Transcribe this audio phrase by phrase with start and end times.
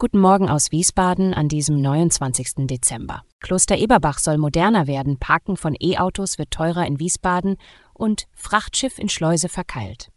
[0.00, 2.68] Guten Morgen aus Wiesbaden an diesem 29.
[2.68, 3.24] Dezember.
[3.40, 7.56] Kloster Eberbach soll moderner werden, Parken von E-Autos wird teurer in Wiesbaden
[7.94, 10.12] und Frachtschiff in Schleuse verkeilt.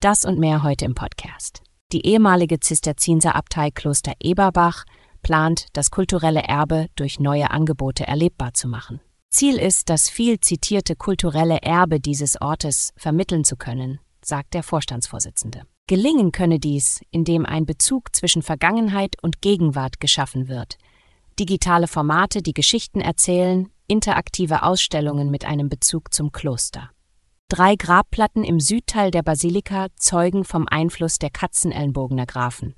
[0.00, 1.62] Das und mehr heute im Podcast.
[1.92, 4.84] Die ehemalige Zisterzienserabtei Kloster Eberbach
[5.22, 9.00] plant, das kulturelle Erbe durch neue Angebote erlebbar zu machen.
[9.30, 15.62] Ziel ist, das viel zitierte kulturelle Erbe dieses Ortes vermitteln zu können, sagt der Vorstandsvorsitzende.
[15.86, 20.78] Gelingen könne dies, indem ein Bezug zwischen Vergangenheit und Gegenwart geschaffen wird,
[21.38, 26.90] digitale Formate, die Geschichten erzählen, interaktive Ausstellungen mit einem Bezug zum Kloster.
[27.50, 32.74] Drei Grabplatten im Südteil der Basilika zeugen vom Einfluss der Katzenellenbogener Grafen.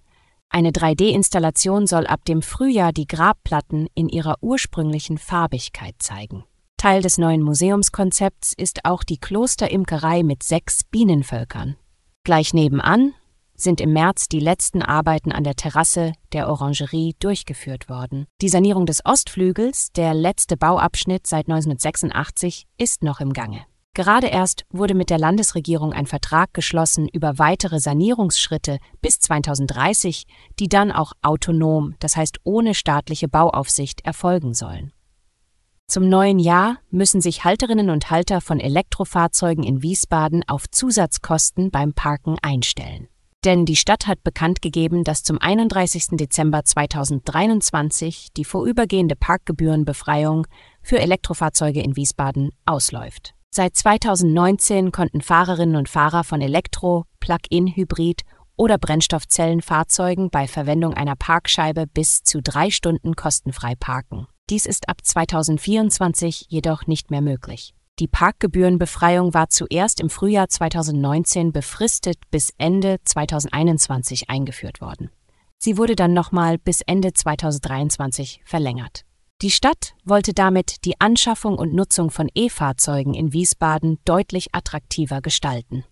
[0.48, 6.44] Eine 3D-Installation soll ab dem Frühjahr die Grabplatten in ihrer ursprünglichen Farbigkeit zeigen.
[6.76, 11.76] Teil des neuen Museumskonzepts ist auch die Klosterimkerei mit sechs Bienenvölkern.
[12.26, 13.14] Gleich nebenan
[13.54, 18.26] sind im März die letzten Arbeiten an der Terrasse der Orangerie durchgeführt worden.
[18.40, 23.60] Die Sanierung des Ostflügels, der letzte Bauabschnitt seit 1986, ist noch im Gange.
[23.94, 30.24] Gerade erst wurde mit der Landesregierung ein Vertrag geschlossen über weitere Sanierungsschritte bis 2030,
[30.58, 34.92] die dann auch autonom, das heißt ohne staatliche Bauaufsicht, erfolgen sollen.
[35.88, 41.94] Zum neuen Jahr müssen sich Halterinnen und Halter von Elektrofahrzeugen in Wiesbaden auf Zusatzkosten beim
[41.94, 43.08] Parken einstellen.
[43.44, 46.16] Denn die Stadt hat bekannt gegeben, dass zum 31.
[46.16, 50.48] Dezember 2023 die vorübergehende Parkgebührenbefreiung
[50.82, 53.34] für Elektrofahrzeuge in Wiesbaden ausläuft.
[53.54, 58.22] Seit 2019 konnten Fahrerinnen und Fahrer von Elektro-, Plug-in-Hybrid-
[58.56, 64.26] oder Brennstoffzellenfahrzeugen bei Verwendung einer Parkscheibe bis zu drei Stunden kostenfrei parken.
[64.48, 67.74] Dies ist ab 2024 jedoch nicht mehr möglich.
[67.98, 75.10] Die Parkgebührenbefreiung war zuerst im Frühjahr 2019 befristet bis Ende 2021 eingeführt worden.
[75.58, 79.02] Sie wurde dann nochmal bis Ende 2023 verlängert.
[79.42, 85.84] Die Stadt wollte damit die Anschaffung und Nutzung von E-Fahrzeugen in Wiesbaden deutlich attraktiver gestalten.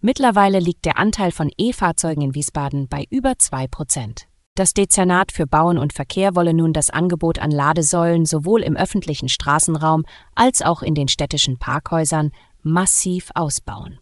[0.00, 4.26] Mittlerweile liegt der Anteil von E-Fahrzeugen in Wiesbaden bei über zwei Prozent.
[4.54, 9.30] Das Dezernat für Bauen und Verkehr wolle nun das Angebot an Ladesäulen sowohl im öffentlichen
[9.30, 10.04] Straßenraum
[10.34, 12.32] als auch in den städtischen Parkhäusern
[12.62, 13.98] massiv ausbauen.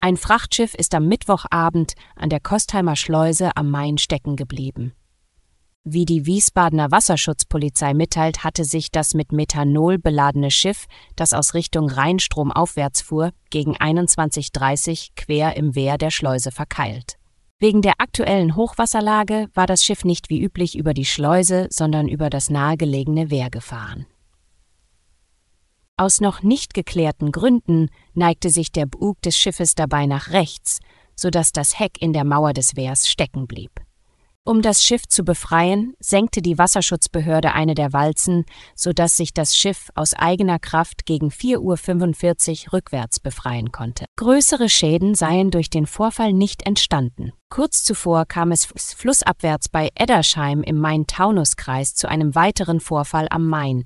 [0.00, 4.92] Ein Frachtschiff ist am Mittwochabend an der Kostheimer Schleuse am Main stecken geblieben.
[5.84, 10.84] Wie die Wiesbadener Wasserschutzpolizei mitteilt, hatte sich das mit Methanol beladene Schiff,
[11.16, 17.16] das aus Richtung Rheinstrom aufwärts fuhr, gegen 21.30 quer im Wehr der Schleuse verkeilt.
[17.62, 22.28] Wegen der aktuellen Hochwasserlage war das Schiff nicht wie üblich über die Schleuse, sondern über
[22.28, 24.04] das nahegelegene Wehr gefahren.
[25.96, 30.80] Aus noch nicht geklärten Gründen neigte sich der Bug des Schiffes dabei nach rechts,
[31.14, 33.70] so dass das Heck in der Mauer des Wehrs stecken blieb.
[34.44, 38.44] Um das Schiff zu befreien, senkte die Wasserschutzbehörde eine der Walzen,
[38.74, 44.06] sodass sich das Schiff aus eigener Kraft gegen 4.45 Uhr rückwärts befreien konnte.
[44.16, 47.30] Größere Schäden seien durch den Vorfall nicht entstanden.
[47.50, 53.84] Kurz zuvor kam es flussabwärts bei Eddersheim im Main-Taunus-Kreis zu einem weiteren Vorfall am Main.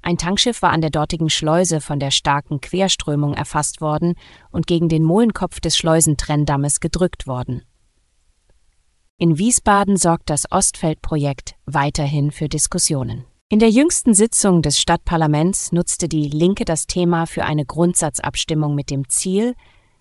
[0.00, 4.14] Ein Tankschiff war an der dortigen Schleuse von der starken Querströmung erfasst worden
[4.50, 7.64] und gegen den Molenkopf des Schleusentrenndammes gedrückt worden.
[9.22, 13.26] In Wiesbaden sorgt das Ostfeld-Projekt weiterhin für Diskussionen.
[13.50, 18.88] In der jüngsten Sitzung des Stadtparlaments nutzte die Linke das Thema für eine Grundsatzabstimmung mit
[18.88, 19.56] dem Ziel,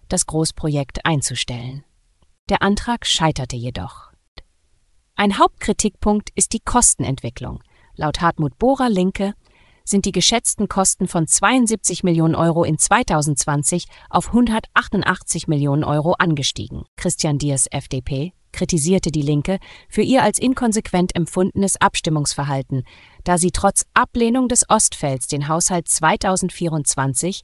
[0.07, 1.83] das Großprojekt einzustellen.
[2.47, 4.09] Der Antrag scheiterte jedoch.
[5.17, 7.61] Ein Hauptkritikpunkt ist die Kostenentwicklung.
[7.95, 9.33] Laut Hartmut Bohrer Linke
[9.83, 16.85] sind die geschätzten Kosten von 72 Millionen Euro in 2020 auf 188 Millionen Euro angestiegen.
[16.95, 19.57] Christian Diers FDP kritisierte die Linke
[19.87, 22.83] für ihr als inkonsequent empfundenes Abstimmungsverhalten,
[23.23, 27.43] da sie trotz Ablehnung des Ostfelds den Haushalt 2024,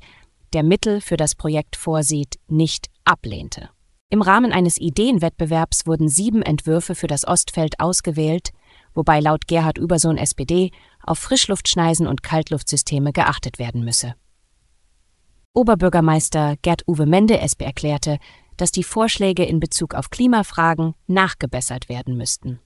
[0.51, 3.69] der Mittel für das Projekt vorsieht, nicht ablehnte.
[4.09, 8.49] Im Rahmen eines Ideenwettbewerbs wurden sieben Entwürfe für das Ostfeld ausgewählt,
[8.93, 10.71] wobei laut Gerhard Übersohn SPD
[11.01, 14.15] auf Frischluftschneisen und Kaltluftsysteme geachtet werden müsse.
[15.53, 18.19] Oberbürgermeister Gerd-Uwe Mende SP erklärte,
[18.57, 22.59] dass die Vorschläge in Bezug auf Klimafragen nachgebessert werden müssten.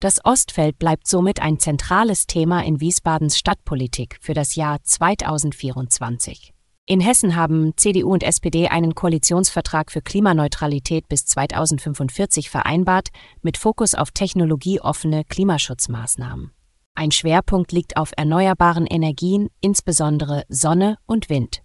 [0.00, 6.52] Das Ostfeld bleibt somit ein zentrales Thema in Wiesbadens Stadtpolitik für das Jahr 2024.
[6.88, 13.08] In Hessen haben CDU und SPD einen Koalitionsvertrag für Klimaneutralität bis 2045 vereinbart,
[13.42, 16.52] mit Fokus auf technologieoffene Klimaschutzmaßnahmen.
[16.94, 21.62] Ein Schwerpunkt liegt auf erneuerbaren Energien, insbesondere Sonne und Wind.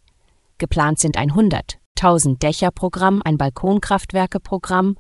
[0.58, 4.98] Geplant sind ein 100, 1000 Dächer-Programm, ein Balkonkraftwerke-Programm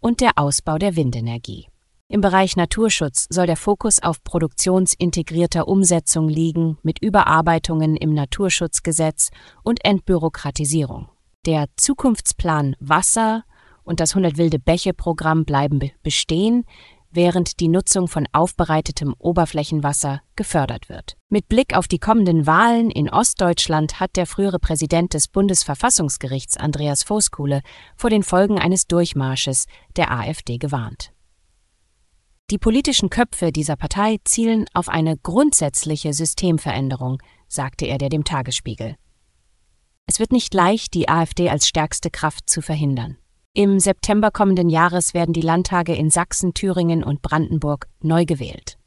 [0.00, 1.66] und der Ausbau der Windenergie.
[2.08, 9.28] Im Bereich Naturschutz soll der Fokus auf produktionsintegrierter Umsetzung liegen mit Überarbeitungen im Naturschutzgesetz
[9.62, 11.10] und Entbürokratisierung.
[11.44, 13.44] Der Zukunftsplan Wasser
[13.84, 16.64] und das 100 wilde Bäche Programm bleiben bestehen,
[17.10, 21.16] während die Nutzung von aufbereitetem Oberflächenwasser gefördert wird.
[21.28, 27.02] Mit Blick auf die kommenden Wahlen in Ostdeutschland hat der frühere Präsident des Bundesverfassungsgerichts Andreas
[27.02, 27.62] Voskuhle
[27.96, 29.66] vor den Folgen eines Durchmarsches
[29.96, 31.12] der AfD gewarnt.
[32.50, 38.96] Die politischen Köpfe dieser Partei zielen auf eine grundsätzliche Systemveränderung, sagte er der dem Tagesspiegel.
[40.06, 43.16] Es wird nicht leicht, die AfD als stärkste Kraft zu verhindern.
[43.52, 48.78] Im September kommenden Jahres werden die Landtage in Sachsen, Thüringen und Brandenburg neu gewählt.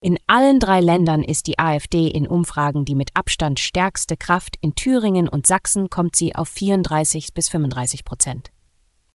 [0.00, 4.56] In allen drei Ländern ist die AfD in Umfragen die mit Abstand stärkste Kraft.
[4.62, 8.50] In Thüringen und Sachsen kommt sie auf 34 bis 35 Prozent.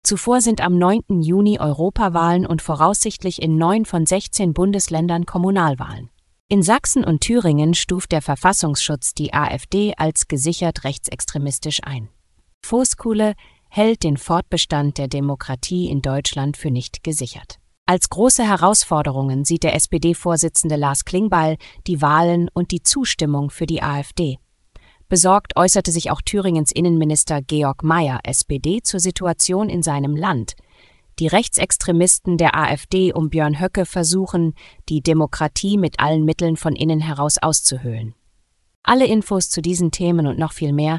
[0.02, 1.23] Zuvor sind am 9.
[1.23, 6.11] Juni Europawahlen und voraussichtlich in neun von 16 Bundesländern Kommunalwahlen.
[6.49, 12.08] In Sachsen und Thüringen stuft der Verfassungsschutz die AfD als gesichert rechtsextremistisch ein.
[12.64, 13.35] Voskuhle
[13.75, 17.59] hält den Fortbestand der Demokratie in Deutschland für nicht gesichert.
[17.87, 23.83] Als große Herausforderungen sieht der SPD-Vorsitzende Lars Klingbeil die Wahlen und die Zustimmung für die
[23.83, 24.37] AfD.
[25.09, 30.53] Besorgt äußerte sich auch Thüringens Innenminister Georg Mayer, SPD, zur Situation in seinem Land.
[31.19, 34.53] Die Rechtsextremisten der AfD um Björn Höcke versuchen,
[34.91, 38.15] die Demokratie mit allen Mitteln von innen heraus auszuhöhlen.
[38.83, 40.99] Alle Infos zu diesen Themen und noch viel mehr